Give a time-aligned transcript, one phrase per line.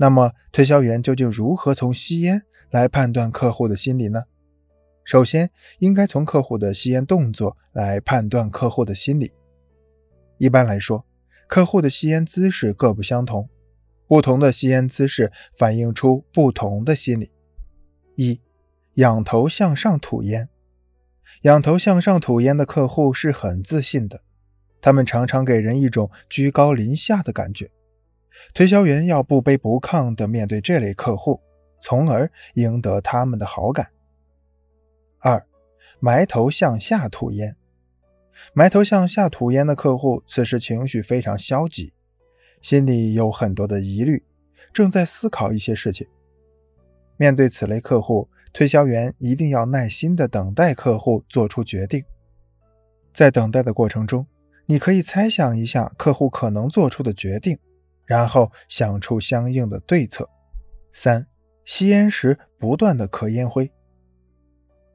[0.00, 4.24] 那么，推销员究竟如何从吸烟来判断客户的心理呢？
[5.04, 9.32] 首先，应该从客户的吸烟动作来判断客户的心理。
[10.36, 11.04] 一般来说，
[11.48, 13.48] 客户的吸烟姿势各不相同，
[14.06, 17.32] 不同的吸烟姿势反映出不同的心理。
[18.14, 18.40] 一，
[18.94, 20.48] 仰头向上吐烟。
[21.42, 24.22] 仰头向上吐烟的客户是很自信的，
[24.80, 27.70] 他们常常给人一种居高临下的感觉。
[28.54, 31.40] 推销员要不卑不亢地面对这类客户，
[31.80, 33.88] 从而赢得他们的好感。
[35.20, 35.44] 二，
[36.00, 37.56] 埋头向下吐烟。
[38.52, 41.92] 埋头向下吐烟的客户，此时情绪非常消极，
[42.62, 44.24] 心里有很多的疑虑，
[44.72, 46.06] 正在思考一些事情。
[47.16, 52.04] 面对此类客户，推销员一定要耐心地等待客户做出决定。
[53.12, 54.24] 在等待的过程中，
[54.66, 57.58] 你可以猜想一下客户可能做出的决定。
[58.08, 60.28] 然后想出相应的对策。
[60.90, 61.26] 三、
[61.66, 63.70] 吸烟时不断的咳烟灰。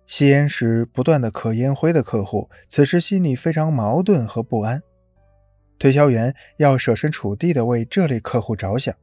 [0.08, 4.82] 吸烟时不断的咳烟灰的客户，此时心里非常矛盾和不安。
[5.78, 8.96] 推销员要设身处地的为这类客户着想，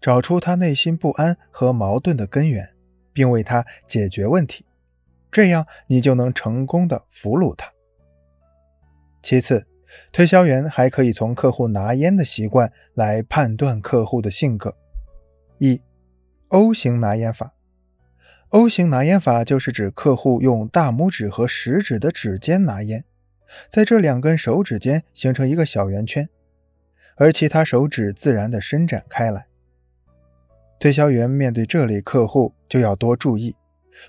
[0.00, 2.74] 找出他内心不安和矛盾的根源，
[3.12, 4.66] 并为他解决问题，
[5.30, 7.72] 这样你就能成功的俘虏他。
[9.22, 9.66] 其次。
[10.12, 14.74] 推销员还可以从客户拿烟的习惯来判断客户的性格。
[15.58, 15.80] 一
[16.48, 17.52] ，O 型拿烟法。
[18.50, 23.04] O 型拿烟法就是指客户用大拇指和食指的指尖拿烟，
[23.70, 26.28] 在这两根手指间形成一个小圆圈，
[27.16, 29.46] 而其他手指自然的伸展开来。
[30.78, 33.56] 推销员面对这类客户就要多注意，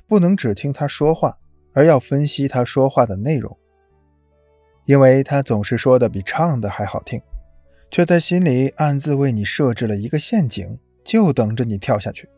[0.06, 1.38] 不能只听他说话，
[1.74, 3.58] 而要分析他说话的内容。
[4.88, 7.22] 因为他总是说的比唱的还好听，
[7.92, 12.30] 却在心里暗自为你设置了一个陷阱，就等着你跳下去。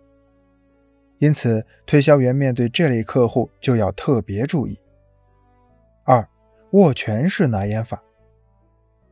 [1.19, 4.79] 因此，推销员面对这类客户就要特别注意。
[6.05, 6.27] 二，
[6.71, 8.01] 握拳式拿烟法。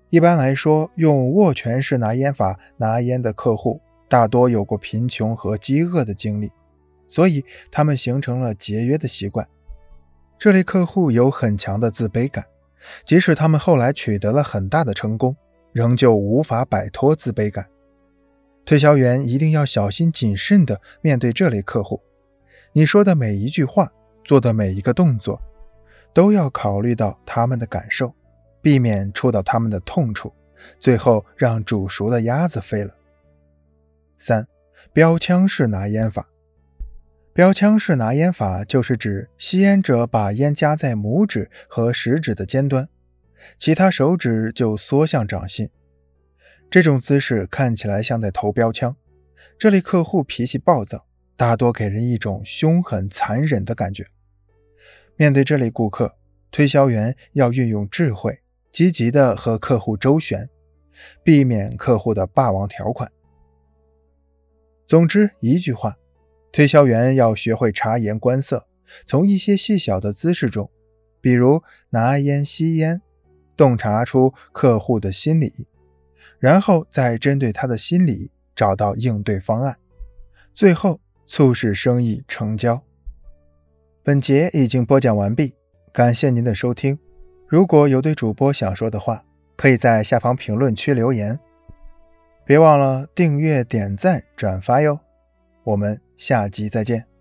[0.09, 6.51] 一般来说，用握拳式拿烟法拿烟的客户，大多有过贫穷和饥饿的经历，
[7.07, 9.47] 所以他们形成了节约的习惯。
[10.39, 12.43] 这类客户有很强的自卑感。
[13.05, 15.35] 即使他们后来取得了很大的成功，
[15.71, 17.67] 仍旧无法摆脱自卑感。
[18.65, 22.01] 推销员一定要小心谨慎地面对这类客户。
[22.73, 23.91] 你说的每一句话，
[24.23, 25.41] 做的每一个动作，
[26.13, 28.13] 都要考虑到他们的感受，
[28.61, 30.33] 避免触到他们的痛处，
[30.79, 32.93] 最后让煮熟的鸭子飞了。
[34.19, 34.45] 三，
[34.91, 36.27] 标枪式拿烟法。
[37.37, 42.89] 标枪式拿烟法就是指吸烟者把烟夹在拇指和食指的尖端，
[43.59, 45.69] 其他手指就缩向掌心。
[46.67, 48.95] 这种姿势看起来像在投标枪。
[49.55, 51.05] 这类客户脾气暴躁，
[51.35, 54.07] 大多给人一种凶狠残忍的感觉。
[55.15, 56.15] 面对这类顾客，
[56.49, 58.39] 推销员要运用智慧，
[58.71, 60.49] 积极的和客户周旋，
[61.23, 63.11] 避免客户的霸王条款。
[64.87, 65.95] 总之一句话。
[66.51, 68.65] 推销员要学会察言观色，
[69.05, 70.69] 从一些细小的姿势中，
[71.21, 73.01] 比如拿烟、吸烟，
[73.55, 75.67] 洞察出客户的心理，
[76.39, 79.77] 然后再针对他的心理找到应对方案，
[80.53, 82.81] 最后促使生意成交。
[84.03, 85.53] 本节已经播讲完毕，
[85.91, 86.97] 感谢您的收听。
[87.47, 89.23] 如果有对主播想说的话，
[89.55, 91.37] 可以在下方评论区留言，
[92.45, 94.99] 别忘了订阅、点赞、转发哟。
[95.63, 97.16] 我们下集再见。